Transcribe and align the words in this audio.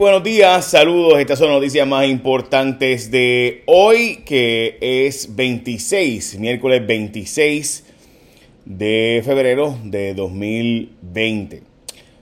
Buenos 0.00 0.22
días, 0.22 0.64
saludos. 0.64 1.18
Estas 1.18 1.40
son 1.40 1.48
noticias 1.48 1.84
más 1.84 2.06
importantes 2.06 3.10
de 3.10 3.64
hoy, 3.66 4.20
que 4.24 4.78
es 4.80 5.34
26, 5.34 6.38
miércoles 6.38 6.86
26 6.86 7.84
de 8.64 9.20
febrero 9.24 9.76
de 9.82 10.14
2020. 10.14 11.64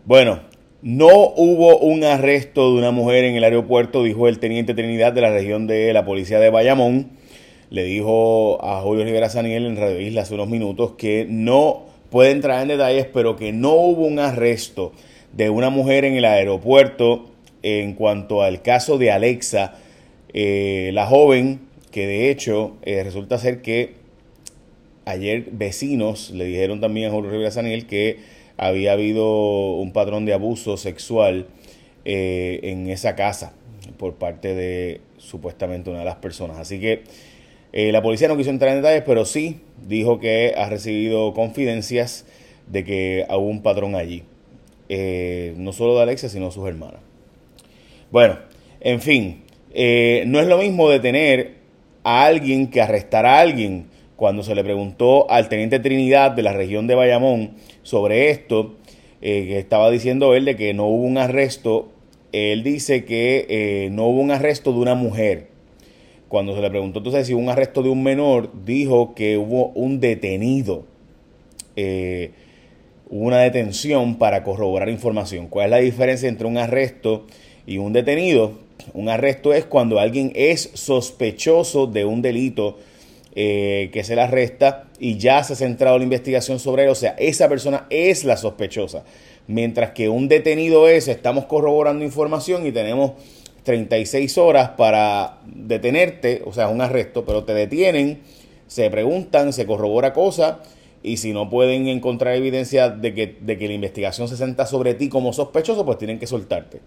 Bueno, 0.07 0.41
no 0.81 1.35
hubo 1.37 1.77
un 1.77 2.03
arresto 2.05 2.73
de 2.73 2.79
una 2.79 2.93
mujer 2.93 3.25
en 3.25 3.35
el 3.35 3.45
aeropuerto, 3.45 4.03
dijo 4.03 4.27
el 4.27 4.39
teniente 4.39 4.73
Trinidad 4.73 5.13
de 5.13 5.21
la 5.21 5.31
región 5.31 5.67
de 5.67 5.93
la 5.93 6.07
policía 6.07 6.41
de 6.41 6.49
Bayamón. 6.49 7.11
Le 7.69 7.85
dijo 7.85 8.59
a 8.65 8.81
Julio 8.81 9.05
Rivera 9.05 9.29
Saniel 9.29 9.67
en 9.67 9.77
Radio 9.77 10.01
Isla 10.01 10.23
hace 10.23 10.33
unos 10.33 10.49
minutos 10.49 10.93
que 10.93 11.27
no 11.29 11.85
puede 12.09 12.31
entrar 12.31 12.63
en 12.63 12.69
detalles, 12.69 13.07
pero 13.13 13.37
que 13.37 13.53
no 13.53 13.75
hubo 13.75 14.07
un 14.07 14.19
arresto 14.19 14.93
de 15.35 15.51
una 15.51 15.69
mujer 15.69 16.07
en 16.07 16.17
el 16.17 16.25
aeropuerto 16.25 17.36
en 17.67 17.95
cuanto 17.95 18.43
al 18.43 18.63
caso 18.63 18.97
de 18.97 19.11
Alexa, 19.11 19.75
eh, 20.33 20.91
la 20.95 21.05
joven 21.07 21.63
que 21.91 22.07
de 22.07 22.31
hecho 22.31 22.77
eh, 22.83 23.03
resulta 23.03 23.39
ser 23.39 23.61
que 23.61 23.95
ayer 25.05 25.47
vecinos 25.51 26.31
le 26.31 26.45
dijeron 26.45 26.81
también 26.81 27.09
a 27.09 27.11
Julio 27.11 27.33
Rivera 27.33 27.51
Saniel 27.51 27.87
que 27.89 28.19
había 28.57 28.93
habido 28.93 29.75
un 29.75 29.93
patrón 29.93 30.27
de 30.27 30.33
abuso 30.33 30.77
sexual 30.77 31.49
eh, 32.05 32.61
en 32.63 32.89
esa 32.89 33.17
casa 33.17 33.53
por 33.99 34.15
parte 34.15 34.55
de 34.55 35.01
supuestamente 35.19 35.91
una 35.91 36.01
de 36.01 36.05
las 36.05 36.17
personas. 36.17 36.59
Así 36.59 36.79
que 36.79 37.03
la 37.73 38.01
policía 38.01 38.29
no 38.29 38.37
quiso 38.37 38.51
entrar 38.51 38.71
en 38.71 38.77
detalles, 38.83 39.03
pero 39.05 39.25
sí 39.25 39.61
dijo 39.87 40.21
que 40.21 40.55
ha 40.57 40.69
recibido 40.71 41.35
confidencias 41.35 42.27
de 42.69 42.85
que 42.85 43.27
hubo 43.29 43.49
un 43.49 43.63
patrón 43.63 43.97
allí. 43.97 44.23
no 44.89 45.73
solo 45.73 45.97
de 45.97 46.03
Alexa, 46.03 46.29
sino 46.29 46.53
sus 46.53 46.67
hermanas. 46.69 47.01
Bueno, 48.17 48.39
en 48.81 49.03
fin, 49.03 49.43
eh, 49.75 50.25
no 50.27 50.41
es 50.41 50.47
lo 50.47 50.57
mismo 50.57 50.89
detener 50.89 51.57
a 52.03 52.25
alguien 52.25 52.71
que 52.71 52.81
arrestar 52.81 53.27
a 53.27 53.41
alguien. 53.41 53.89
Cuando 54.17 54.43
se 54.43 54.55
le 54.55 54.65
preguntó 54.65 55.31
al 55.31 55.51
teniente 55.51 55.81
Trinidad 55.81 56.31
de 56.31 56.43
la 56.43 56.55
región 56.55 56.87
de 56.87 56.95
Bayamón 56.95 57.57
sobre 57.83 58.31
esto, 58.31 58.77
eh, 59.21 59.45
que 59.47 59.59
estaba 59.59 59.91
diciendo 59.91 60.35
él 60.35 60.47
de 60.47 60.57
que 60.57 60.73
no 60.73 60.87
hubo 60.87 61.05
un 61.05 61.19
arresto, 61.19 61.93
él 62.33 62.63
dice 62.63 63.05
que 63.05 63.45
eh, 63.51 63.91
no 63.91 64.07
hubo 64.07 64.23
un 64.23 64.31
arresto 64.31 64.73
de 64.73 64.79
una 64.79 64.95
mujer. 64.95 65.49
Cuando 66.29 66.55
se 66.55 66.63
le 66.63 66.71
preguntó 66.71 67.01
entonces 67.01 67.27
si 67.27 67.35
hubo 67.35 67.43
un 67.43 67.51
arresto 67.51 67.83
de 67.83 67.91
un 67.91 68.03
menor, 68.03 68.51
dijo 68.65 69.15
que 69.15 69.37
hubo 69.37 69.73
un 69.75 70.01
detenido. 70.01 70.87
hubo 71.77 73.27
una 73.27 73.41
detención 73.41 74.17
para 74.17 74.43
corroborar 74.43 74.89
información. 74.89 75.49
¿Cuál 75.49 75.67
es 75.67 75.71
la 75.73 75.79
diferencia 75.81 76.31
entre 76.31 76.47
un 76.47 76.57
arresto 76.57 77.27
y 77.67 77.79
un 77.79 77.93
detenido. 77.93 78.53
Un 78.95 79.09
arresto 79.09 79.53
es 79.53 79.65
cuando 79.65 79.99
alguien 79.99 80.33
es 80.35 80.71
sospechoso 80.75 81.87
de 81.87 82.05
un 82.05 82.23
delito 82.23 82.79
eh, 83.35 83.91
que 83.93 84.05
se 84.05 84.15
le 84.15 84.23
arresta 84.23 84.85
y 84.99 85.19
ya 85.19 85.43
se 85.45 85.55
ha 85.55 85.57
centrado 85.57 85.99
la 85.99 86.05
investigación 86.05 86.59
sobre 86.59 86.85
él. 86.85 86.91
O 86.91 86.95
sea, 86.95 87.17
esa 87.19 87.49
persona 87.49 87.87
es 87.91 88.25
la 88.25 88.37
sospechosa. 88.37 89.05
Mientras 89.49 89.91
que 89.91 90.09
un 90.09 90.29
detenido 90.29 90.89
es, 90.89 91.09
estamos 91.09 91.47
corroborando 91.47 92.05
información 92.05 92.67
y 92.67 92.73
tenemos 92.73 93.13
36 93.65 94.39
horas 94.39 94.71
para 94.71 95.39
detenerte, 95.45 96.43
o 96.47 96.53
sea, 96.53 96.69
un 96.69 96.81
arresto, 96.81 97.25
pero 97.25 97.45
te 97.45 97.53
detienen, 97.53 98.21
se 98.67 98.89
preguntan, 98.91 99.53
se 99.53 99.67
corrobora 99.67 100.13
cosas 100.13 100.57
y 101.03 101.19
si 101.19 101.33
no 101.33 101.51
pueden 101.51 101.89
encontrar 101.89 102.35
evidencia 102.35 102.89
de 102.89 103.15
que, 103.15 103.37
de 103.41 103.59
que 103.59 103.69
la 103.69 103.75
investigación 103.75 104.29
se 104.29 104.37
centra 104.37 104.67
sobre 104.67 104.95
ti 104.95 105.09
como 105.09 105.33
sospechoso, 105.33 105.85
pues 105.85 105.99
tienen 105.99 106.19
que 106.19 106.27
soltarte. 106.27 106.81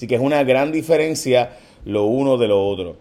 Así 0.00 0.06
que 0.06 0.14
es 0.14 0.22
una 0.22 0.42
gran 0.44 0.72
diferencia 0.72 1.58
lo 1.84 2.06
uno 2.06 2.38
de 2.38 2.48
lo 2.48 2.66
otro. 2.66 2.96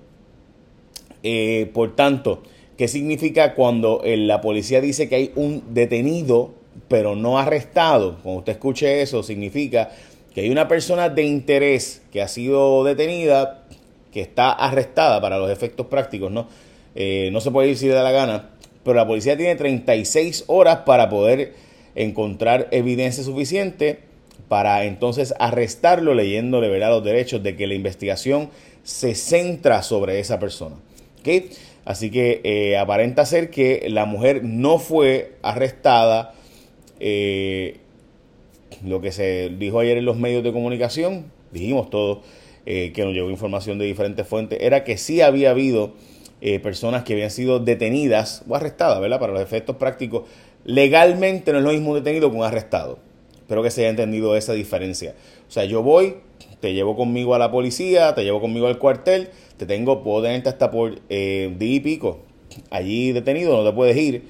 Eh, 1.24 1.72
por 1.74 1.96
tanto, 1.96 2.44
¿qué 2.78 2.90
significa 2.90 3.56
cuando 3.56 4.02
eh, 4.04 4.18
la 4.18 4.42
policía 4.42 4.82
dice 4.82 5.08
que 5.08 5.16
hay 5.16 5.32
un 5.38 5.64
detenido 5.74 6.52
pero 6.90 7.16
no 7.16 7.40
arrestado? 7.40 8.18
Cuando 8.22 8.40
usted 8.40 8.52
escuche 8.52 9.02
eso, 9.02 9.24
significa 9.24 9.92
que 10.36 10.42
hay 10.42 10.50
una 10.50 10.68
persona 10.68 11.08
de 11.08 11.24
interés 11.24 12.02
que 12.12 12.22
ha 12.22 12.28
sido 12.28 12.84
detenida, 12.84 13.64
que 14.12 14.20
está 14.20 14.52
arrestada 14.52 15.22
para 15.22 15.38
los 15.38 15.50
efectos 15.50 15.86
prácticos, 15.86 16.34
¿no? 16.34 16.50
Eh, 16.96 17.30
no 17.32 17.40
se 17.40 17.50
puede 17.50 17.70
ir 17.70 17.78
si 17.78 17.88
le 17.88 17.94
da 17.94 18.04
la 18.04 18.12
gana, 18.12 18.50
pero 18.84 18.98
la 18.98 19.08
policía 19.08 19.38
tiene 19.38 19.56
36 19.56 20.44
horas 20.48 20.80
para 20.80 21.10
poder 21.10 21.54
encontrar 21.96 22.68
evidencia 22.72 23.24
suficiente 23.24 24.09
para 24.48 24.86
entonces 24.86 25.34
arrestarlo 25.40 26.14
leyéndole 26.14 26.70
¿verdad? 26.70 26.90
los 26.90 27.04
derechos 27.04 27.44
de 27.44 27.56
que 27.56 27.68
la 27.68 27.76
investigación 27.76 28.50
se 28.84 29.16
centra 29.16 29.84
sobre 29.84 30.20
esa 30.20 30.40
persona. 30.40 30.76
¿Okay? 31.20 31.50
Así 31.86 32.12
que 32.12 32.42
eh, 32.44 32.78
aparenta 32.78 33.26
ser 33.26 33.50
que 33.50 33.88
la 33.90 34.06
mujer 34.06 34.44
no 34.44 34.80
fue 34.80 35.34
arrestada. 35.42 36.34
Eh, 37.00 37.78
lo 38.86 39.02
que 39.02 39.12
se 39.12 39.50
dijo 39.58 39.80
ayer 39.80 39.98
en 39.98 40.06
los 40.06 40.18
medios 40.18 40.44
de 40.44 40.52
comunicación, 40.52 41.32
dijimos 41.52 41.90
todo, 41.90 42.22
eh, 42.66 42.92
que 42.94 43.04
nos 43.04 43.14
llegó 43.14 43.30
información 43.30 43.80
de 43.80 43.86
diferentes 43.86 44.28
fuentes, 44.28 44.60
era 44.62 44.84
que 44.84 44.98
sí 44.98 45.22
había 45.22 45.52
habido 45.52 45.94
personas 46.64 47.04
que 47.04 47.12
habían 47.12 47.32
sido 47.32 47.60
detenidas 47.60 48.46
o 48.48 48.56
arrestadas, 48.56 49.02
¿verdad? 49.02 49.20
Para 49.20 49.34
los 49.34 49.42
efectos 49.42 49.76
prácticos. 49.76 50.24
Legalmente 50.64 51.52
no 51.52 51.58
es 51.58 51.64
lo 51.66 51.72
mismo 51.72 51.96
detenido 51.96 52.32
que 52.32 52.38
un 52.38 52.46
arrestado. 52.46 53.00
Espero 53.50 53.64
que 53.64 53.72
se 53.72 53.82
haya 53.82 53.90
entendido 53.90 54.36
esa 54.36 54.54
diferencia. 54.54 55.16
O 55.48 55.52
sea, 55.52 55.66
yo 55.66 55.82
voy, 55.82 56.18
te 56.60 56.72
llevo 56.76 56.96
conmigo 56.96 57.34
a 57.34 57.40
la 57.40 57.50
policía, 57.50 58.14
te 58.14 58.24
llevo 58.24 58.40
conmigo 58.40 58.68
al 58.68 58.78
cuartel, 58.78 59.30
te 59.58 59.66
tengo, 59.66 60.04
puedo 60.04 60.22
tenerte 60.22 60.50
hasta 60.50 60.70
por 60.70 61.00
eh, 61.10 61.52
día 61.58 61.76
y 61.78 61.80
pico 61.80 62.20
allí 62.70 63.12
detenido, 63.12 63.58
no 63.58 63.68
te 63.68 63.76
puedes 63.76 63.98
ir. 63.98 64.22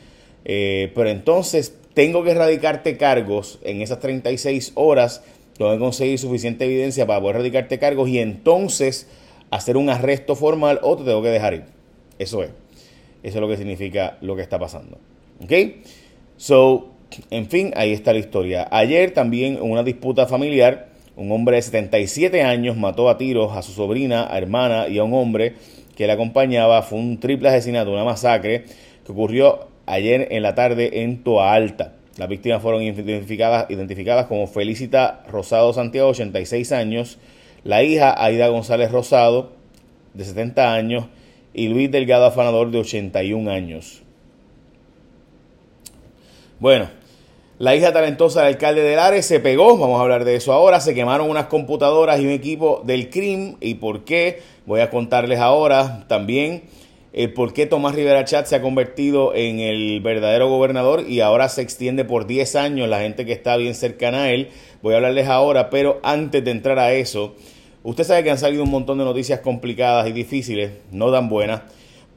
Eh, 0.45 0.93
pero 0.95 1.09
entonces 1.09 1.75
tengo 1.93 2.23
que 2.23 2.33
radicarte 2.33 2.95
cargos 2.95 3.59
en 3.63 3.81
esas 3.81 3.99
36 3.99 4.71
horas, 4.75 5.21
tengo 5.57 5.73
que 5.73 5.79
conseguir 5.79 6.17
suficiente 6.17 6.63
evidencia 6.63 7.05
para 7.05 7.19
poder 7.19 7.39
radicarte 7.39 7.77
cargos 7.77 8.07
y 8.07 8.19
entonces 8.19 9.05
hacer 9.51 9.75
un 9.75 9.89
arresto 9.89 10.37
formal 10.37 10.79
o 10.81 10.95
te 10.95 11.03
tengo 11.03 11.21
que 11.21 11.27
dejar 11.27 11.55
ir. 11.55 11.65
Eso 12.19 12.41
es. 12.41 12.51
Eso 13.21 13.35
es 13.37 13.41
lo 13.41 13.49
que 13.49 13.57
significa 13.57 14.17
lo 14.21 14.37
que 14.37 14.43
está 14.43 14.57
pasando. 14.57 14.97
¿Ok? 15.43 15.51
So, 16.37 16.98
en 17.29 17.49
fin, 17.49 17.71
ahí 17.75 17.91
está 17.91 18.13
la 18.13 18.19
historia. 18.19 18.67
Ayer 18.71 19.11
también 19.11 19.55
en 19.55 19.63
una 19.63 19.83
disputa 19.83 20.27
familiar, 20.27 20.89
un 21.15 21.31
hombre 21.31 21.57
de 21.57 21.61
77 21.61 22.43
años 22.43 22.77
mató 22.77 23.09
a 23.09 23.17
tiros 23.17 23.55
a 23.55 23.61
su 23.61 23.71
sobrina, 23.71 24.27
a 24.31 24.37
hermana 24.37 24.87
y 24.87 24.99
a 24.99 25.03
un 25.03 25.13
hombre 25.13 25.55
que 25.95 26.07
le 26.07 26.13
acompañaba. 26.13 26.81
Fue 26.81 26.97
un 26.97 27.19
triple 27.19 27.49
asesinato, 27.49 27.91
una 27.91 28.03
masacre 28.03 28.65
que 29.05 29.11
ocurrió 29.11 29.67
ayer 29.85 30.27
en 30.31 30.43
la 30.43 30.55
tarde 30.55 31.01
en 31.01 31.23
Toa 31.23 31.53
Alta. 31.53 31.95
Las 32.17 32.29
víctimas 32.29 32.61
fueron 32.61 32.83
identificadas, 32.83 33.69
identificadas 33.69 34.27
como 34.27 34.47
Felicita 34.47 35.23
Rosado 35.27 35.73
Santiago, 35.73 36.09
86 36.09 36.71
años, 36.73 37.17
la 37.63 37.83
hija 37.83 38.13
Aida 38.23 38.47
González 38.49 38.91
Rosado, 38.91 39.53
de 40.13 40.25
70 40.25 40.73
años, 40.73 41.05
y 41.53 41.69
Luis 41.69 41.89
Delgado 41.89 42.25
Afanador, 42.25 42.71
de 42.71 42.79
81 42.79 43.49
años. 43.49 44.03
Bueno, 46.59 46.89
la 47.59 47.75
hija 47.75 47.91
talentosa 47.91 48.39
del 48.39 48.53
alcalde 48.53 48.81
de 48.81 48.95
Lares 48.95 49.25
se 49.25 49.41
pegó, 49.41 49.77
vamos 49.77 49.99
a 49.99 50.03
hablar 50.03 50.23
de 50.23 50.35
eso 50.35 50.53
ahora, 50.53 50.79
se 50.79 50.93
quemaron 50.95 51.29
unas 51.29 51.47
computadoras 51.47 52.17
y 52.21 52.25
un 52.25 52.31
equipo 52.31 52.81
del 52.85 53.09
CRIM. 53.09 53.57
Y 53.59 53.75
por 53.75 54.05
qué, 54.05 54.41
voy 54.65 54.79
a 54.79 54.89
contarles 54.89 55.39
ahora 55.39 56.05
también 56.07 56.63
el 57.11 57.33
por 57.33 57.51
qué 57.51 57.65
Tomás 57.65 57.95
Rivera 57.95 58.23
Chat 58.23 58.45
se 58.45 58.55
ha 58.55 58.61
convertido 58.61 59.35
en 59.35 59.59
el 59.59 59.99
verdadero 59.99 60.47
gobernador 60.47 61.03
y 61.05 61.19
ahora 61.19 61.49
se 61.49 61.61
extiende 61.61 62.05
por 62.05 62.27
10 62.27 62.55
años 62.55 62.87
la 62.87 63.01
gente 63.01 63.25
que 63.25 63.33
está 63.33 63.57
bien 63.57 63.75
cercana 63.75 64.23
a 64.23 64.31
él, 64.31 64.51
voy 64.81 64.93
a 64.93 64.97
hablarles 64.97 65.27
ahora, 65.27 65.69
pero 65.69 65.99
antes 66.01 66.41
de 66.45 66.51
entrar 66.51 66.79
a 66.79 66.93
eso, 66.93 67.35
usted 67.83 68.05
sabe 68.05 68.23
que 68.23 68.31
han 68.31 68.37
salido 68.37 68.63
un 68.63 68.71
montón 68.71 68.99
de 68.99 69.03
noticias 69.03 69.41
complicadas 69.41 70.07
y 70.07 70.13
difíciles, 70.13 70.71
no 70.91 71.11
tan 71.11 71.27
buenas, 71.27 71.63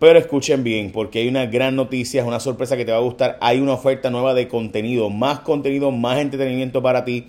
pero 0.02 0.18
escuchen 0.18 0.64
bien, 0.64 0.90
porque 0.90 1.20
hay 1.20 1.28
una 1.28 1.46
gran 1.46 1.76
noticia, 1.76 2.22
es 2.22 2.26
una 2.26 2.40
sorpresa 2.40 2.76
que 2.76 2.84
te 2.84 2.90
va 2.90 2.98
a 2.98 3.02
gustar. 3.02 3.38
Hay 3.40 3.60
una 3.60 3.74
oferta 3.74 4.10
nueva 4.10 4.34
de 4.34 4.48
contenido, 4.48 5.10
más 5.10 5.38
contenido, 5.38 5.92
más 5.92 6.18
entretenimiento 6.18 6.82
para 6.82 7.04
ti 7.04 7.26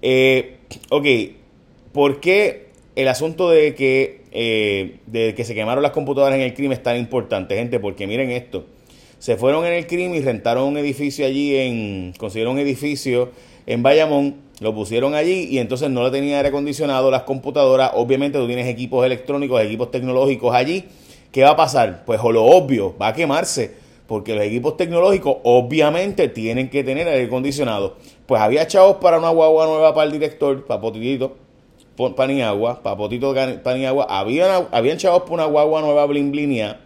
eh, 0.02 0.58
ok. 0.90 1.06
¿Por 1.94 2.20
qué 2.20 2.66
el 2.96 3.08
asunto 3.08 3.48
de 3.48 3.74
que, 3.74 4.24
eh, 4.30 4.98
de 5.06 5.34
que 5.34 5.44
se 5.44 5.54
quemaron 5.54 5.82
las 5.82 5.92
computadoras 5.92 6.36
en 6.36 6.42
el 6.42 6.52
crimen 6.52 6.72
es 6.72 6.82
tan 6.82 6.98
importante, 6.98 7.56
gente? 7.56 7.80
Porque 7.80 8.06
miren 8.06 8.30
esto. 8.30 8.66
Se 9.22 9.36
fueron 9.36 9.64
en 9.64 9.74
el 9.74 9.86
crimen 9.86 10.16
y 10.16 10.20
rentaron 10.20 10.64
un 10.64 10.76
edificio 10.78 11.24
allí 11.24 11.54
en. 11.54 12.12
consiguieron 12.18 12.54
un 12.54 12.58
edificio 12.58 13.30
en 13.66 13.80
Bayamón, 13.80 14.34
lo 14.58 14.74
pusieron 14.74 15.14
allí 15.14 15.46
y 15.48 15.58
entonces 15.58 15.90
no 15.90 16.02
le 16.02 16.10
tenía 16.10 16.38
aire 16.38 16.48
acondicionado 16.48 17.08
las 17.08 17.22
computadoras. 17.22 17.92
Obviamente 17.94 18.40
tú 18.40 18.48
tienes 18.48 18.66
equipos 18.66 19.06
electrónicos, 19.06 19.62
equipos 19.62 19.92
tecnológicos 19.92 20.52
allí. 20.52 20.86
¿Qué 21.30 21.44
va 21.44 21.50
a 21.50 21.56
pasar? 21.56 22.04
Pues 22.04 22.20
lo 22.20 22.44
obvio, 22.44 22.96
va 23.00 23.06
a 23.06 23.12
quemarse. 23.12 23.76
Porque 24.08 24.34
los 24.34 24.42
equipos 24.42 24.76
tecnológicos 24.76 25.36
obviamente 25.44 26.26
tienen 26.26 26.68
que 26.68 26.82
tener 26.82 27.06
aire 27.06 27.26
acondicionado. 27.26 27.98
Pues 28.26 28.42
había 28.42 28.66
chavos 28.66 28.96
para 28.96 29.20
una 29.20 29.30
guagua 29.30 29.66
nueva 29.66 29.94
para 29.94 30.06
el 30.06 30.12
director, 30.12 30.66
para 30.66 30.80
Potitito, 30.80 31.36
Paniagua, 32.16 32.82
para 32.82 32.96
Potito 32.96 33.32
Paniagua. 33.62 34.04
Habían, 34.08 34.66
habían 34.72 34.98
chavos 34.98 35.22
para 35.22 35.34
una 35.34 35.44
guagua 35.44 35.80
nueva 35.80 36.06
Blimblinia. 36.06 36.80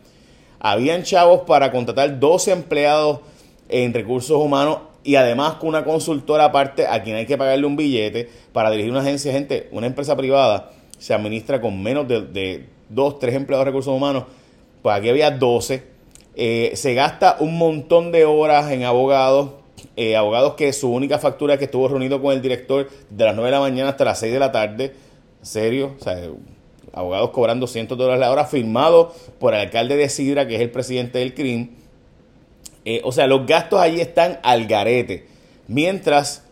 Habían 0.69 1.05
chavos 1.05 1.43
para 1.47 1.71
contratar 1.71 2.19
12 2.19 2.51
empleados 2.51 3.21
en 3.69 3.95
recursos 3.95 4.37
humanos 4.37 4.79
y 5.05 5.15
además 5.15 5.55
con 5.55 5.69
una 5.69 5.85
consultora 5.85 6.47
aparte 6.47 6.89
a 6.89 7.05
quien 7.05 7.15
hay 7.15 7.25
que 7.25 7.39
pagarle 7.39 7.65
un 7.67 7.77
billete 7.77 8.29
para 8.53 8.69
dirigir 8.73 8.91
una 8.91 9.03
agencia, 9.03 9.31
gente, 9.31 9.69
una 9.71 9.87
empresa 9.87 10.17
privada 10.17 10.73
se 10.99 11.15
administra 11.15 11.61
con 11.61 11.81
menos 11.81 12.09
de, 12.09 12.23
de 12.23 12.69
dos, 12.89 13.21
tres 13.21 13.37
empleados 13.37 13.65
de 13.65 13.71
recursos 13.71 13.95
humanos, 13.95 14.25
pues 14.83 14.97
aquí 14.97 15.09
había 15.09 15.31
12. 15.31 15.85
Eh, 16.35 16.73
se 16.75 16.95
gasta 16.95 17.37
un 17.39 17.59
montón 17.59 18.11
de 18.11 18.25
horas 18.25 18.69
en 18.73 18.83
abogados, 18.83 19.51
eh, 19.95 20.17
abogados 20.17 20.55
que 20.55 20.73
su 20.73 20.91
única 20.91 21.21
factura 21.21 21.55
es 21.55 21.59
que 21.61 21.67
estuvo 21.67 21.87
reunido 21.87 22.21
con 22.21 22.33
el 22.33 22.43
director 22.43 22.91
de 23.09 23.25
las 23.25 23.37
9 23.37 23.51
de 23.51 23.53
la 23.53 23.61
mañana 23.61 23.91
hasta 23.91 24.05
las 24.05 24.19
6 24.19 24.33
de 24.33 24.39
la 24.41 24.51
tarde, 24.51 24.95
serio, 25.43 25.95
o 25.97 26.03
sea, 26.03 26.19
abogados 26.97 27.31
cobrando 27.31 27.67
cientos 27.69 27.97
de 27.97 28.05
dólares 28.05 28.21
la 28.21 28.33
hora, 28.33 28.47
firmado 28.47 29.15
por 29.39 29.55
el 29.55 29.61
alcalde 29.61 29.97
de 29.97 30.09
Sidra, 30.09 30.49
que 30.49 30.57
es 30.57 30.61
el 30.63 30.71
presidente 30.71 31.21
del 31.21 31.35
CRIM, 31.35 31.69
eh, 32.85 33.01
o 33.05 33.13
sea, 33.13 33.27
los 33.27 33.47
gastos 33.47 33.81
allí 33.81 34.01
están 34.01 34.41
al 34.43 34.67
garete. 34.67 35.27
Mientras, 35.69 36.45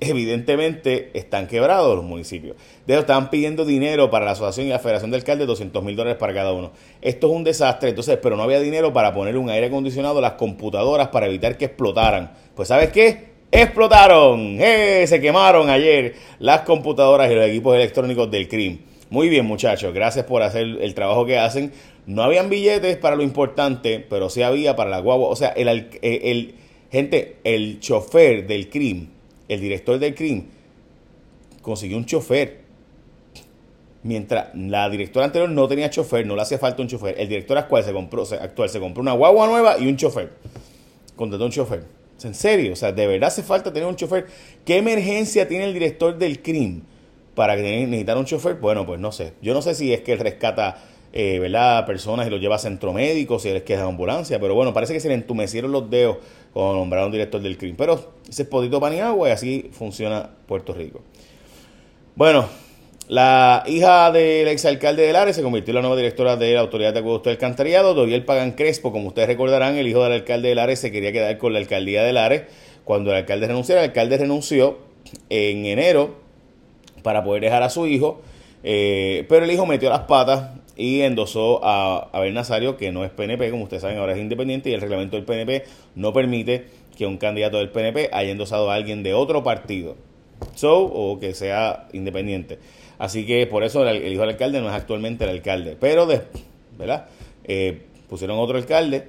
evidentemente, 0.00 1.10
están 1.12 1.46
quebrados 1.46 1.94
los 1.94 2.04
municipios. 2.04 2.56
De 2.86 2.94
hecho, 2.94 3.00
están 3.00 3.30
pidiendo 3.30 3.64
dinero 3.64 4.10
para 4.10 4.24
la 4.24 4.30
asociación 4.30 4.66
y 4.66 4.70
la 4.70 4.78
federación 4.78 5.10
de 5.10 5.18
alcaldes, 5.18 5.46
200 5.46 5.82
mil 5.84 5.94
dólares 5.94 6.18
para 6.18 6.32
cada 6.32 6.52
uno. 6.52 6.70
Esto 7.02 7.26
es 7.26 7.32
un 7.34 7.44
desastre, 7.44 7.90
entonces, 7.90 8.18
pero 8.22 8.36
no 8.36 8.44
había 8.44 8.60
dinero 8.60 8.92
para 8.92 9.12
poner 9.12 9.36
un 9.36 9.50
aire 9.50 9.66
acondicionado 9.66 10.18
a 10.18 10.22
las 10.22 10.32
computadoras 10.32 11.08
para 11.08 11.26
evitar 11.26 11.58
que 11.58 11.66
explotaran. 11.66 12.32
Pues, 12.54 12.68
¿sabes 12.68 12.90
qué? 12.92 13.36
explotaron, 13.50 14.58
¡Eh! 14.60 15.04
se 15.06 15.20
quemaron 15.20 15.70
ayer 15.70 16.14
las 16.40 16.62
computadoras 16.62 17.30
y 17.30 17.34
los 17.34 17.46
equipos 17.46 17.76
electrónicos 17.76 18.30
del 18.30 18.48
CRIM. 18.48 18.78
Muy 19.08 19.28
bien, 19.28 19.46
muchachos, 19.46 19.94
gracias 19.94 20.24
por 20.26 20.42
hacer 20.42 20.64
el 20.64 20.94
trabajo 20.94 21.26
que 21.26 21.38
hacen. 21.38 21.72
No 22.06 22.22
habían 22.24 22.50
billetes 22.50 22.96
para 22.96 23.14
lo 23.14 23.22
importante, 23.22 24.04
pero 24.10 24.28
sí 24.30 24.42
había 24.42 24.74
para 24.74 24.90
la 24.90 24.98
guagua. 24.98 25.28
O 25.28 25.36
sea, 25.36 25.50
el, 25.50 25.68
eh, 25.68 25.90
el, 26.02 26.54
gente, 26.90 27.36
el 27.44 27.78
chofer 27.78 28.48
del 28.48 28.68
CRIM, 28.68 29.08
el 29.48 29.60
director 29.60 30.00
del 30.00 30.14
CRIM, 30.14 30.46
consiguió 31.62 31.96
un 31.96 32.04
chofer. 32.04 32.66
Mientras 34.02 34.54
la 34.54 34.88
directora 34.88 35.26
anterior 35.26 35.50
no 35.50 35.68
tenía 35.68 35.88
chofer, 35.88 36.26
no 36.26 36.34
le 36.34 36.42
hacía 36.42 36.58
falta 36.58 36.82
un 36.82 36.88
chofer. 36.88 37.14
El 37.18 37.28
director 37.28 37.56
actual 37.58 37.84
se 37.84 37.92
compró, 37.92 38.24
actual 38.40 38.68
se 38.68 38.80
compró 38.80 39.02
una 39.02 39.12
guagua 39.12 39.46
nueva 39.46 39.78
y 39.78 39.86
un 39.86 39.96
chofer. 39.96 40.32
Contrató 41.14 41.44
un 41.44 41.52
chofer. 41.52 41.84
En 42.24 42.34
serio, 42.34 42.72
o 42.72 42.76
sea, 42.76 42.90
de 42.90 43.06
verdad 43.06 43.28
hace 43.28 43.44
falta 43.44 43.72
tener 43.72 43.88
un 43.88 43.94
chofer. 43.94 44.26
¿Qué 44.64 44.78
emergencia 44.78 45.46
tiene 45.46 45.64
el 45.64 45.74
director 45.74 46.18
del 46.18 46.42
CRIM 46.42 46.82
para 47.36 47.54
que 47.54 47.62
necesitar 47.62 48.16
un 48.16 48.24
chofer? 48.24 48.54
Bueno, 48.54 48.84
pues 48.84 48.98
no 48.98 49.12
sé. 49.12 49.34
Yo 49.42 49.54
no 49.54 49.62
sé 49.62 49.76
si 49.76 49.92
es 49.92 50.00
que 50.00 50.14
él 50.14 50.18
rescata 50.18 50.82
eh, 51.12 51.38
personas 51.86 52.26
y 52.26 52.30
los 52.30 52.40
lleva 52.40 52.56
a 52.56 52.58
centro 52.58 52.92
médico, 52.92 53.38
si 53.38 53.50
es 53.50 53.62
que 53.62 53.74
es 53.74 53.80
ambulancia, 53.80 54.40
pero 54.40 54.54
bueno, 54.54 54.72
parece 54.72 54.94
que 54.94 55.00
se 55.00 55.08
le 55.08 55.14
entumecieron 55.14 55.70
los 55.70 55.88
dedos 55.88 56.16
cuando 56.52 56.74
nombraron 56.74 57.12
director 57.12 57.40
del 57.40 57.56
crimen. 57.56 57.76
Pero 57.76 58.14
ese 58.28 58.42
es 58.42 58.48
Podito 58.48 58.80
Paniagua 58.80 59.28
y 59.28 59.32
así 59.32 59.70
funciona 59.70 60.30
Puerto 60.46 60.72
Rico. 60.72 61.02
Bueno, 62.16 62.48
la 63.08 63.62
hija 63.66 64.10
del 64.10 64.48
exalcalde 64.48 65.02
de 65.02 65.12
Lares 65.12 65.36
se 65.36 65.42
convirtió 65.42 65.72
en 65.72 65.76
la 65.76 65.80
nueva 65.82 65.96
directora 65.96 66.36
de 66.36 66.54
la 66.54 66.60
Autoridad 66.60 66.94
de 66.94 67.00
Acueducto 67.00 67.28
del 67.28 67.36
Alcantarillado. 67.36 67.92
Doriel 67.92 68.24
Pagan 68.24 68.52
Crespo, 68.52 68.92
como 68.92 69.08
ustedes 69.08 69.28
recordarán, 69.28 69.76
el 69.76 69.86
hijo 69.86 70.02
del 70.02 70.12
alcalde 70.12 70.48
de 70.48 70.54
Lares 70.54 70.80
se 70.80 70.90
quería 70.90 71.12
quedar 71.12 71.36
con 71.36 71.52
la 71.52 71.58
alcaldía 71.58 72.02
de 72.02 72.14
Lares. 72.14 72.42
Cuando 72.84 73.10
el 73.10 73.18
alcalde 73.18 73.46
renunció, 73.46 73.74
el 73.76 73.84
alcalde 73.84 74.16
renunció 74.16 74.78
en 75.28 75.66
enero 75.66 76.25
para 77.02 77.24
poder 77.24 77.42
dejar 77.42 77.62
a 77.62 77.70
su 77.70 77.86
hijo. 77.86 78.22
Eh, 78.62 79.24
pero 79.28 79.44
el 79.44 79.50
hijo 79.50 79.66
metió 79.66 79.88
las 79.90 80.00
patas 80.00 80.50
y 80.76 81.00
endosó 81.00 81.60
a 81.64 82.10
Abel 82.12 82.34
Nazario, 82.34 82.76
que 82.76 82.92
no 82.92 83.04
es 83.04 83.10
PNP, 83.10 83.50
como 83.50 83.64
ustedes 83.64 83.82
saben, 83.82 83.98
ahora 83.98 84.12
es 84.12 84.18
independiente 84.18 84.70
y 84.70 84.74
el 84.74 84.80
reglamento 84.80 85.16
del 85.16 85.24
PNP 85.24 85.64
no 85.94 86.12
permite 86.12 86.66
que 86.96 87.06
un 87.06 87.16
candidato 87.16 87.58
del 87.58 87.70
PNP 87.70 88.10
haya 88.12 88.30
endosado 88.30 88.70
a 88.70 88.74
alguien 88.74 89.02
de 89.02 89.14
otro 89.14 89.42
partido, 89.42 89.96
so, 90.54 90.84
o 90.84 91.18
que 91.18 91.34
sea 91.34 91.88
independiente. 91.92 92.58
Así 92.98 93.26
que 93.26 93.46
por 93.46 93.64
eso 93.64 93.86
el, 93.86 94.12
hijo 94.12 94.20
del 94.22 94.30
alcalde 94.30 94.60
no 94.60 94.68
es 94.68 94.74
actualmente 94.74 95.24
el 95.24 95.30
alcalde, 95.30 95.76
pero, 95.78 96.06
de, 96.06 96.22
¿verdad? 96.78 97.06
Eh, 97.44 97.82
pusieron 98.08 98.38
otro 98.38 98.56
alcalde, 98.56 99.08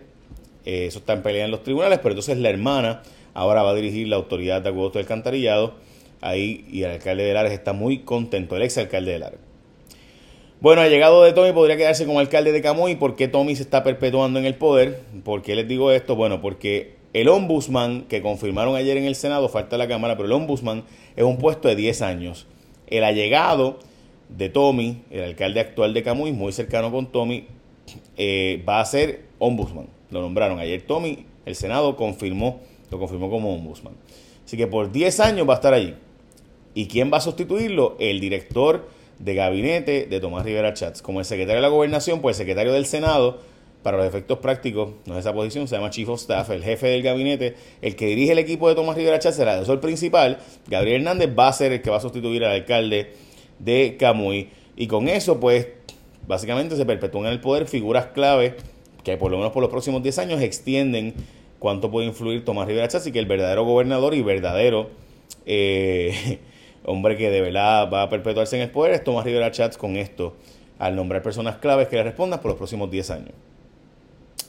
eh, 0.65 0.85
eso 0.87 0.99
está 0.99 1.13
en 1.13 1.21
pelea 1.21 1.45
en 1.45 1.51
los 1.51 1.63
tribunales, 1.63 1.99
pero 1.99 2.11
entonces 2.11 2.37
la 2.37 2.49
hermana 2.49 3.01
ahora 3.33 3.63
va 3.63 3.71
a 3.71 3.75
dirigir 3.75 4.07
la 4.07 4.17
autoridad 4.17 4.61
de 4.61 4.69
acueducto 4.69 4.99
del 4.99 5.05
alcantarillado 5.05 5.75
ahí 6.21 6.65
y 6.71 6.83
el 6.83 6.91
alcalde 6.91 7.23
de 7.23 7.33
Lares 7.33 7.51
está 7.51 7.73
muy 7.73 7.99
contento, 7.99 8.55
el 8.55 8.63
ex 8.63 8.77
alcalde 8.77 9.11
de 9.11 9.19
Lares. 9.19 9.39
Bueno, 10.59 10.81
el 10.81 10.89
llegado 10.89 11.23
de 11.23 11.33
Tommy 11.33 11.53
podría 11.53 11.77
quedarse 11.77 12.07
como 12.07 12.19
alcalde 12.19 12.51
de 12.51 12.63
Camuy. 12.63 12.95
¿Por 12.95 13.15
qué 13.15 13.27
Tommy 13.27 13.55
se 13.55 13.61
está 13.61 13.83
perpetuando 13.83 14.39
en 14.39 14.45
el 14.45 14.55
poder? 14.55 15.01
¿Por 15.23 15.43
qué 15.43 15.55
les 15.55 15.67
digo 15.67 15.91
esto? 15.91 16.15
Bueno, 16.15 16.41
porque 16.41 16.95
el 17.13 17.29
ombudsman 17.29 18.03
que 18.03 18.23
confirmaron 18.23 18.75
ayer 18.75 18.97
en 18.97 19.05
el 19.05 19.13
Senado, 19.13 19.49
falta 19.49 19.77
la 19.77 19.87
Cámara, 19.87 20.15
pero 20.17 20.25
el 20.25 20.31
ombudsman 20.31 20.83
es 21.15 21.23
un 21.23 21.37
puesto 21.37 21.67
de 21.67 21.75
10 21.75 22.01
años. 22.01 22.47
El 22.87 23.03
allegado 23.03 23.77
de 24.29 24.49
Tommy, 24.49 25.03
el 25.11 25.25
alcalde 25.25 25.59
actual 25.59 25.93
de 25.93 26.01
Camuy, 26.01 26.31
muy 26.31 26.51
cercano 26.51 26.91
con 26.91 27.11
Tommy, 27.11 27.45
eh, 28.17 28.63
va 28.67 28.79
a 28.79 28.85
ser 28.85 29.25
ombudsman. 29.37 29.87
Lo 30.09 30.21
nombraron 30.21 30.57
ayer 30.59 30.81
Tommy, 30.81 31.25
el 31.45 31.55
Senado 31.55 31.95
confirmó, 31.95 32.61
lo 32.89 32.97
confirmó 32.97 33.29
como 33.29 33.53
ombudsman. 33.53 33.93
Así 34.43 34.57
que 34.57 34.65
por 34.65 34.91
10 34.91 35.19
años 35.19 35.47
va 35.47 35.53
a 35.53 35.57
estar 35.57 35.73
allí. 35.73 35.93
¿Y 36.77 36.85
quién 36.85 37.12
va 37.12 37.18
a 37.18 37.21
sustituirlo? 37.21 37.95
El 37.99 38.19
director 38.19 38.87
de 39.18 39.33
gabinete 39.33 40.06
de 40.06 40.19
Tomás 40.19 40.45
Rivera 40.45 40.75
Chats. 40.75 41.01
Como 41.01 41.19
el 41.19 41.25
secretario 41.25 41.56
de 41.56 41.63
la 41.63 41.69
gobernación, 41.69 42.21
pues 42.21 42.37
el 42.37 42.44
secretario 42.44 42.71
del 42.71 42.85
Senado, 42.85 43.40
para 43.81 43.97
los 43.97 44.06
efectos 44.06 44.37
prácticos, 44.37 44.92
no 45.07 45.16
es 45.16 45.21
esa 45.21 45.33
posición, 45.33 45.68
se 45.68 45.75
llama 45.75 45.90
Chief 45.90 46.07
of 46.07 46.21
Staff, 46.21 46.51
el 46.51 46.63
jefe 46.63 46.85
del 46.85 47.01
gabinete, 47.01 47.56
el 47.81 47.95
que 47.95 48.06
dirige 48.06 48.33
el 48.33 48.37
equipo 48.37 48.69
de 48.69 48.75
Tomás 48.75 48.95
Rivera 48.95 49.18
Chats, 49.18 49.40
el 49.40 49.49
asesor 49.49 49.80
principal. 49.80 50.37
Gabriel 50.68 50.97
Hernández 50.97 51.31
va 51.35 51.47
a 51.47 51.54
ser 51.54 51.71
el 51.71 51.81
que 51.81 51.90
va 51.90 51.97
a 51.97 51.99
sustituir 51.99 52.45
al 52.45 52.51
alcalde 52.51 53.11
de 53.57 53.97
Camuy. 53.97 54.49
Y 54.75 54.85
con 54.85 55.07
eso, 55.07 55.40
pues, 55.40 55.69
básicamente 56.28 56.75
se 56.75 56.85
perpetúan 56.85 57.25
en 57.25 57.31
el 57.31 57.42
poder 57.42 57.66
figuras 57.66 58.06
clave 58.13 58.56
que 59.04 59.18
por 59.18 59.31
lo 59.31 59.37
menos 59.37 59.51
por 59.51 59.63
los 59.63 59.71
próximos 59.71 60.04
10 60.04 60.19
años 60.19 60.42
extienden 60.44 61.16
cuánto 61.57 61.90
puede 61.90 62.06
influir 62.06 62.45
Tomás 62.45 62.68
Rivera 62.68 62.87
Chats 62.87 63.07
y 63.07 63.11
que 63.11 63.18
el 63.18 63.25
verdadero 63.25 63.66
gobernador 63.66 64.13
y 64.13 64.21
verdadero... 64.21 64.92
Eh, 65.47 66.37
hombre 66.87 67.17
que 67.17 67.29
de 67.29 67.41
verdad 67.41 67.89
va 67.91 68.03
a 68.03 68.09
perpetuarse 68.09 68.59
en 68.61 68.71
es 68.91 69.03
Tomás 69.03 69.25
Rivera 69.25 69.51
Chats 69.51 69.77
con 69.77 69.97
esto, 69.97 70.35
al 70.79 70.95
nombrar 70.95 71.21
personas 71.21 71.57
claves 71.57 71.87
que 71.89 71.97
le 71.97 72.03
respondan 72.03 72.39
por 72.39 72.49
los 72.49 72.57
próximos 72.57 72.89
10 72.89 73.11
años. 73.11 73.33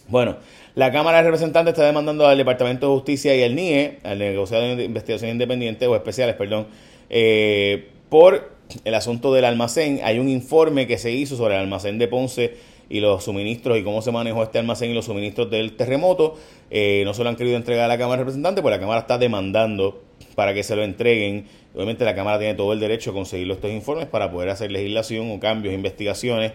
Bueno, 0.07 0.37
la 0.75 0.91
Cámara 0.91 1.19
de 1.19 1.25
Representantes 1.25 1.73
está 1.75 1.85
demandando 1.85 2.27
al 2.27 2.39
Departamento 2.39 2.89
de 2.89 2.95
Justicia 2.95 3.37
y 3.37 3.43
al 3.43 3.55
NIE, 3.55 3.99
al 4.05 4.19
negociado 4.19 4.77
de 4.77 4.85
investigación 4.85 5.33
independiente 5.33 5.87
o 5.87 5.95
especiales, 5.95 6.37
perdón, 6.37 6.69
eh, 7.11 7.89
por 8.09 8.53
el 8.85 8.95
asunto 8.95 9.35
del 9.35 9.45
almacén. 9.45 10.01
Hay 10.05 10.19
un 10.19 10.29
informe 10.29 10.87
que 10.87 10.97
se 10.97 11.11
hizo 11.11 11.37
sobre 11.37 11.57
el 11.57 11.61
almacén 11.61 11.99
de 11.99 12.09
Ponce 12.09 12.55
y 12.89 13.01
los 13.01 13.25
suministros 13.25 13.77
y 13.77 13.85
cómo 13.85 14.01
se 14.01 14.13
manejó 14.13 14.43
este 14.43 14.59
almacén 14.59 14.91
y 14.91 14.95
los 14.95 15.05
suministros 15.05 15.51
del 15.51 15.77
terremoto. 15.77 16.37
Eh, 16.71 17.03
no 17.05 17.13
se 17.13 17.23
lo 17.23 17.29
han 17.29 17.37
querido 17.37 17.57
entregar 17.57 17.85
a 17.85 17.89
la 17.89 17.99
Cámara 17.99 18.19
de 18.19 18.25
Representantes, 18.25 18.63
pues 18.63 18.73
la 18.75 18.81
Cámara 18.81 19.01
está 19.01 19.19
demandando 19.19 20.03
para 20.35 20.55
que 20.55 20.63
se 20.63 20.77
lo 20.77 20.85
entreguen. 20.85 21.47
Obviamente 21.79 22.05
la 22.05 22.17
Cámara 22.17 22.41
tiene 22.41 22.55
todo 22.55 22.73
el 22.73 22.81
derecho 22.81 23.13
a 23.13 23.15
conseguir 23.15 23.49
estos 23.53 23.71
informes 23.71 24.07
para 24.07 24.33
poder 24.33 24.49
hacer 24.49 24.73
legislación 24.73 25.31
o 25.31 25.39
cambios, 25.39 25.73
investigaciones 25.73 26.51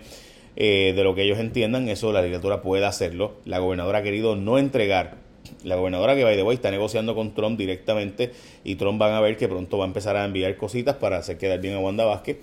eh, 0.58 0.92
de 0.94 1.04
lo 1.06 1.16
que 1.16 1.24
ellos 1.24 1.40
entiendan. 1.40 1.88
Eso 1.88 2.12
la 2.12 2.20
legislatura 2.20 2.62
puede 2.62 2.84
hacerlo. 2.84 3.38
La 3.46 3.60
gobernadora 3.60 4.00
ha 4.00 4.04
querido 4.04 4.36
no 4.36 4.58
entregar. 4.58 5.16
La 5.64 5.78
gobernadora 5.78 6.14
que, 6.16 6.26
by 6.26 6.36
the 6.36 6.44
way, 6.44 6.56
está 6.56 6.72
negociando 6.72 7.16
con 7.16 7.34
Trump 7.34 7.58
directamente 7.58 8.34
y 8.66 8.76
Trump 8.76 9.00
van 9.00 9.14
a 9.14 9.22
ver 9.22 9.38
que 9.38 9.48
pronto 9.48 9.78
va 9.78 9.86
a 9.86 9.88
empezar 9.88 10.18
a 10.18 10.26
enviar 10.26 10.58
cositas 10.58 10.98
para 10.98 11.20
hacer 11.20 11.38
quedar 11.38 11.62
bien 11.62 11.76
a 11.76 11.80
Wanda 11.80 12.04
Vázquez, 12.04 12.40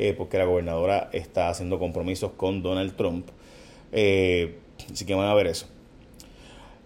eh, 0.00 0.12
porque 0.12 0.36
la 0.36 0.44
gobernadora 0.44 1.10
está 1.12 1.50
haciendo 1.50 1.78
compromisos 1.78 2.32
con 2.32 2.64
Donald 2.64 2.96
Trump. 2.96 3.28
Eh, 3.92 4.56
así 4.92 5.06
que 5.06 5.14
van 5.14 5.28
a 5.28 5.34
ver 5.34 5.46
eso. 5.46 5.68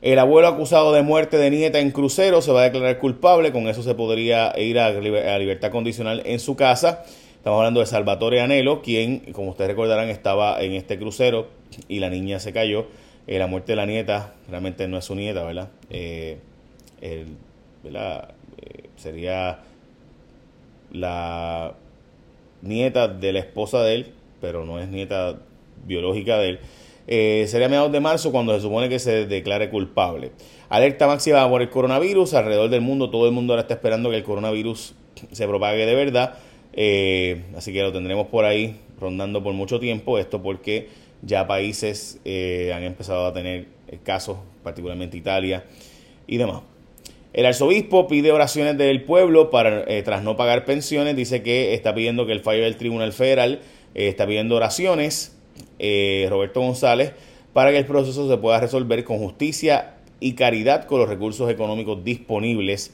El 0.01 0.21
abuelo 0.21 0.47
acusado 0.47 0.93
de 0.93 1.03
muerte 1.03 1.39
de 1.39 1.51
nieta 1.51 1.81
en 1.81 1.91
crucero 1.91 2.41
se 2.41 2.53
va 2.53 2.61
a 2.61 2.65
declarar 2.65 2.99
culpable, 2.99 3.51
con 3.51 3.67
eso 3.67 3.83
se 3.83 3.97
podría 3.97 4.57
ir 4.57 4.79
a, 4.79 4.93
libertad 4.93 5.73
condicional 5.73 6.23
en 6.25 6.39
su 6.39 6.55
casa. 6.55 7.05
Estamos 7.35 7.59
hablando 7.59 7.81
de 7.81 7.87
Salvatore 7.87 8.41
Anelo, 8.41 8.81
quien, 8.81 9.33
como 9.33 9.51
ustedes 9.51 9.71
recordarán, 9.71 10.09
estaba 10.09 10.63
en 10.63 10.75
este 10.75 10.99
crucero 10.99 11.49
y 11.89 11.99
la 11.99 12.11
niña 12.11 12.39
se 12.39 12.53
cayó. 12.53 12.87
Eh, 13.27 13.41
la 13.41 13.49
muerte 13.49 13.73
de 13.73 13.77
la 13.77 13.87
nieta, 13.87 14.35
realmente 14.49 14.87
no 14.87 14.99
es 14.99 15.05
su 15.05 15.17
nieta, 15.17 15.43
¿verdad? 15.43 15.71
Eh, 15.91 16.39
¿verdad? 17.83 18.35
Eh, 18.57 18.91
sería 18.97 19.59
la 20.93 21.75
nieta 22.63 23.09
de 23.09 23.33
la 23.33 23.41
esposa 23.41 23.83
de 23.83 23.95
él, 23.97 24.13
pero 24.41 24.65
no 24.65 24.79
es 24.79 24.89
nieta 24.89 25.41
biológica 25.85 26.39
de 26.39 26.51
él. 26.51 26.61
Eh, 27.11 27.47
sería 27.49 27.69
a 27.69 27.71
mediados 27.71 27.91
de 27.91 28.01
marzo 28.01 28.31
cuando 28.31 28.55
se 28.55 28.61
supone 28.61 28.91
que 28.91 28.99
se 28.99 29.25
declare 29.25 29.71
culpable. 29.71 30.31
Alerta 30.69 31.07
máxima 31.07 31.49
por 31.49 31.63
el 31.63 31.71
coronavirus. 31.71 32.35
Alrededor 32.35 32.69
del 32.69 32.83
mundo, 32.83 33.09
todo 33.09 33.27
el 33.27 33.33
mundo 33.33 33.55
ahora 33.55 33.63
está 33.63 33.75
esperando 33.75 34.11
que 34.11 34.17
el 34.17 34.25
coronavirus 34.25 34.95
se 35.33 35.49
propague 35.49 35.87
de 35.87 35.95
verdad. 35.95 36.35
Eh, 36.75 37.45
así 37.57 37.73
que 37.73 37.83
lo 37.83 37.93
tendremos 37.93 38.27
por 38.27 38.45
ahí 38.45 38.77
rondando 39.01 39.43
por 39.43 39.55
mucho 39.55 39.81
tiempo. 39.81 40.19
Esto 40.19 40.43
porque 40.43 40.91
ya 41.23 41.47
países 41.47 42.21
eh, 42.27 42.73
han 42.75 42.83
empezado 42.83 43.25
a 43.25 43.33
tener 43.33 43.67
casos, 44.03 44.37
particularmente 44.63 45.17
Italia 45.17 45.65
y 46.27 46.37
demás. 46.37 46.61
El 47.33 47.47
arzobispo 47.47 48.07
pide 48.07 48.33
oraciones 48.33 48.77
del 48.77 49.03
pueblo 49.05 49.51
para, 49.51 49.87
tras 50.05 50.23
no 50.23 50.37
pagar 50.37 50.67
pensiones. 50.67 51.17
Dice 51.17 51.43
que 51.43 51.73
está 51.73 51.95
pidiendo 51.95 52.27
que 52.27 52.33
el 52.33 52.41
fallo 52.41 52.65
del 52.65 52.77
Tribunal 52.77 53.15
Federal 53.15 53.61
está 53.95 54.27
pidiendo 54.27 54.57
oraciones 54.57 55.38
eh, 55.79 56.27
Roberto 56.31 56.61
González 56.61 57.13
para 57.53 57.71
que 57.71 57.79
el 57.79 57.87
proceso 57.87 58.29
se 58.29 58.37
pueda 58.37 58.61
resolver 58.61 59.05
con 59.05 59.19
justicia 59.19 59.95
y 60.21 60.35
caridad 60.35 60.85
con 60.85 61.01
los 61.01 61.09
recursos 61.09 61.51
económicos 61.51 62.05
disponibles, 62.05 62.93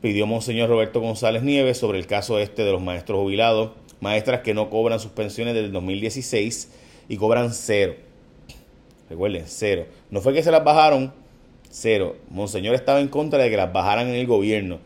pidió 0.00 0.26
Monseñor 0.26 0.68
Roberto 0.68 1.00
González 1.00 1.42
Nieves 1.42 1.78
sobre 1.78 1.98
el 1.98 2.06
caso 2.06 2.38
este 2.38 2.64
de 2.64 2.72
los 2.72 2.82
maestros 2.82 3.20
jubilados, 3.20 3.72
maestras 4.00 4.40
que 4.40 4.54
no 4.54 4.70
cobran 4.70 5.00
sus 5.00 5.12
pensiones 5.12 5.54
desde 5.54 5.66
el 5.66 5.72
2016 5.72 6.72
y 7.08 7.16
cobran 7.16 7.52
cero. 7.52 7.94
Recuerden, 9.08 9.44
cero. 9.46 9.86
No 10.10 10.20
fue 10.20 10.32
que 10.32 10.42
se 10.42 10.50
las 10.50 10.62
bajaron, 10.62 11.12
cero. 11.68 12.16
Monseñor 12.30 12.74
estaba 12.74 13.00
en 13.00 13.08
contra 13.08 13.42
de 13.42 13.50
que 13.50 13.56
las 13.56 13.72
bajaran 13.72 14.08
en 14.08 14.14
el 14.14 14.26
gobierno, 14.26 14.78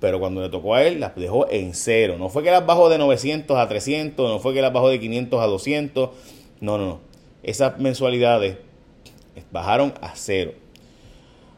pero 0.00 0.18
cuando 0.18 0.42
le 0.42 0.48
tocó 0.48 0.74
a 0.74 0.84
él, 0.84 1.00
las 1.00 1.14
dejó 1.14 1.48
en 1.50 1.74
cero. 1.74 2.16
No 2.18 2.28
fue 2.28 2.42
que 2.42 2.50
las 2.50 2.66
bajó 2.66 2.88
de 2.88 2.98
900 2.98 3.56
a 3.56 3.68
300, 3.68 4.28
no 4.28 4.38
fue 4.40 4.54
que 4.54 4.62
las 4.62 4.72
bajó 4.72 4.88
de 4.88 4.98
500 4.98 5.40
a 5.40 5.46
200 5.46 6.10
no, 6.60 6.78
no, 6.78 6.86
no. 6.86 7.00
Esas 7.42 7.78
mensualidades 7.78 8.56
bajaron 9.50 9.94
a 10.00 10.12
cero. 10.14 10.52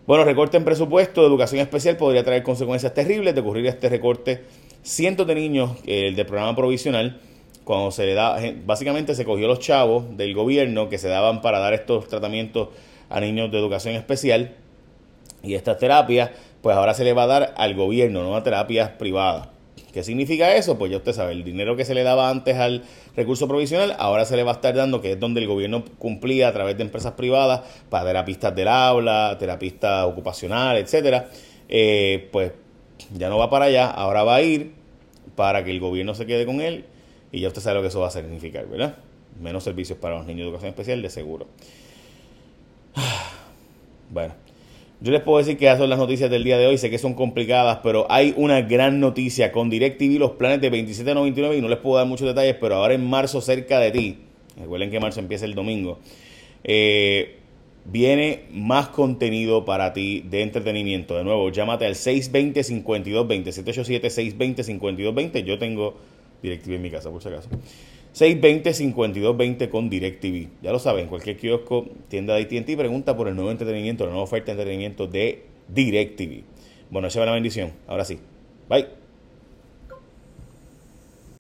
Bueno, 0.07 0.25
recorte 0.25 0.57
en 0.57 0.65
presupuesto 0.65 1.21
de 1.21 1.29
educación 1.29 1.61
especial 1.61 1.97
podría 1.97 2.25
traer 2.25 2.43
consecuencias 2.43 2.93
terribles 2.95 3.35
de 3.35 3.41
ocurrir 3.41 3.67
este 3.67 3.89
recorte. 3.89 4.45
Cientos 4.83 5.27
de 5.27 5.35
niños 5.35 5.73
el 5.87 6.17
del 6.17 6.27
programa 6.27 6.57
provisional, 6.57 7.21
cuando 7.65 7.91
se 7.91 8.07
le 8.07 8.15
da, 8.15 8.39
básicamente 8.65 9.15
se 9.15 9.25
cogió 9.25 9.47
los 9.47 9.61
chavos 9.61 10.17
del 10.17 10.35
gobierno 10.35 10.89
que 10.89 10.99
se 10.99 11.09
daban 11.09 11.43
para 11.43 11.59
dar 11.59 11.75
estos 11.75 12.09
tratamientos 12.09 12.69
a 13.09 13.21
niños 13.21 13.51
de 13.53 13.59
educación 13.59 13.95
especial 13.95 14.57
y 15.43 15.55
estas 15.55 15.79
terapias, 15.79 16.31
pues 16.63 16.77
ahora 16.77 16.95
se 16.95 17.05
le 17.05 17.13
va 17.13 17.25
a 17.25 17.27
dar 17.27 17.55
al 17.57 17.75
gobierno, 17.75 18.23
no 18.23 18.37
a 18.37 18.43
terapias 18.43 18.91
privadas. 18.91 19.49
¿Qué 19.93 20.05
significa 20.05 20.55
eso? 20.55 20.79
Pues 20.79 20.91
ya 20.91 20.99
usted 20.99 21.13
sabe, 21.13 21.33
el 21.33 21.43
dinero 21.43 21.75
que 21.77 21.85
se 21.85 21.95
le 21.95 22.03
daba 22.05 22.31
antes 22.31 22.57
al 22.57 22.85
recurso 23.17 23.49
provisional, 23.49 23.97
ahora 23.99 24.25
se 24.25 24.37
le 24.37 24.45
va 24.45 24.53
a 24.53 24.55
estar 24.55 24.75
dando, 24.75 25.01
que 25.01 25.13
es 25.13 25.21
donde 25.21 25.41
el 25.41 25.49
gobierno 25.49 25.85
cumplía 25.99 26.49
a 26.49 26.53
través 26.53 26.77
de 26.77 26.85
empresas 26.85 27.15
privadas 27.15 27.63
para 27.89 28.05
terapistas 28.05 28.55
del 28.55 28.69
aula, 28.69 29.37
terapistas 29.39 30.07
ocupacionales, 30.07 30.85
etcétera. 30.85 31.29
Eh, 31.69 32.29
pues 32.31 32.53
ya 33.17 33.29
no 33.29 33.39
va 33.39 33.51
para 33.51 33.65
allá, 33.65 33.91
ahora 33.91 34.23
va 34.23 34.37
a 34.37 34.43
ir 34.43 34.73
para 35.35 35.65
que 35.65 35.71
el 35.71 35.81
gobierno 35.81 36.15
se 36.15 36.27
quede 36.27 36.47
con 36.47 36.61
él 36.61 36.85
y 37.33 37.41
ya 37.41 37.49
usted 37.49 37.63
sabe 37.63 37.77
lo 37.77 37.83
que 37.83 37.89
eso 37.89 38.01
va 38.01 38.09
a 38.09 38.11
significar, 38.11 38.67
¿verdad? 38.67 38.97
Menos 39.41 39.65
servicios 39.65 39.99
para 39.99 40.19
los 40.19 40.27
niños 40.27 40.41
de 40.41 40.45
educación 40.49 40.71
especial, 40.71 41.03
de 41.03 41.11
seguro. 41.11 41.47
Bueno, 44.13 44.35
yo 45.03 45.13
les 45.13 45.23
puedo 45.23 45.39
decir 45.39 45.57
que 45.57 45.65
esas 45.65 45.79
son 45.79 45.89
las 45.89 45.99
noticias 45.99 46.31
del 46.31 46.45
día 46.45 46.59
de 46.59 46.67
hoy. 46.67 46.77
Sé 46.77 46.91
que 46.91 46.99
son 46.99 47.15
complicadas, 47.15 47.79
pero 47.83 48.07
hay 48.11 48.35
una 48.37 48.61
gran 48.61 49.01
noticia 49.01 49.51
con 49.51 49.71
DirecTV, 49.71 50.19
los 50.19 50.33
planes 50.33 50.61
de 50.61 50.71
27.99 50.71 51.57
y 51.57 51.61
no 51.63 51.69
les 51.69 51.79
puedo 51.79 51.97
dar 51.97 52.07
muchos 52.07 52.27
detalles, 52.27 52.57
pero 52.61 52.75
ahora 52.75 52.95
en 52.95 53.09
marzo 53.09 53.41
cerca 53.41 53.79
de 53.79 53.91
ti, 53.93 54.19
recuerden 54.59 54.91
que 54.91 55.01
marzo 55.01 55.21
empieza 55.21 55.47
el 55.47 55.55
domingo, 55.55 56.01
eh, 56.65 57.39
viene 57.87 58.45
más 58.53 58.89
contenido 58.89 59.65
para 59.65 59.95
ti 59.95 60.23
de 60.29 60.43
entretenimiento. 60.43 61.17
De 61.17 61.25
nuevo, 61.25 61.51
llámate 61.51 61.87
al 61.87 61.95
620-5220, 61.95 63.53
787-620-5220. 64.37 65.45
Yo 65.45 65.59
tengo 65.59 65.97
DirecTV 66.43 66.75
en 66.75 66.83
mi 66.83 66.91
casa, 66.91 67.11
por 67.11 67.23
si 67.23 67.29
acaso. 67.29 67.49
620-5220 68.15 69.69
con 69.69 69.89
DirecTV. 69.89 70.49
Ya 70.63 70.73
lo 70.73 70.79
saben, 70.79 71.07
cualquier 71.07 71.37
kiosco, 71.37 71.87
tienda 72.09 72.35
de 72.35 72.43
AT&T 72.43 72.77
pregunta 72.77 73.17
por 73.17 73.29
el 73.29 73.37
nuevo 73.37 73.51
entretenimiento, 73.51 74.05
la 74.05 74.11
nueva 74.11 74.25
oferta 74.25 74.47
de 74.47 74.53
entretenimiento 74.53 75.07
de 75.07 75.45
DirecTV. 75.69 76.43
Bueno, 76.91 77.09
esa 77.09 77.21
va 77.21 77.27
la 77.27 77.33
bendición. 77.33 77.73
Ahora 77.87 78.05
sí. 78.05 78.19
Bye. 78.69 79.00